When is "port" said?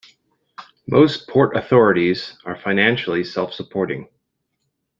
1.29-1.55